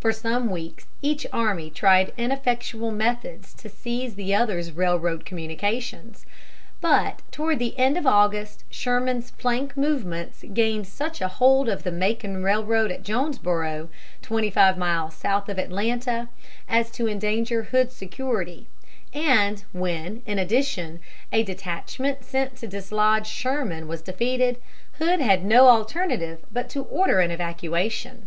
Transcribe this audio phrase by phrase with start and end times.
[0.00, 6.26] For some weeks each army tried ineffectual methods to seize the other's railroad communications.
[6.80, 11.92] But toward the end of August, Sherman's flank movements gained such a hold of the
[11.92, 13.90] Macon railroad at Jonesboro,
[14.22, 16.28] twenty five miles south of Atlanta,
[16.68, 18.66] as to endanger Hood's security;
[19.12, 20.98] and when, in addition,
[21.32, 24.60] a detachment sent to dislodge Sherman was defeated,
[24.98, 28.26] Hood had no alternative but to order an evacuation.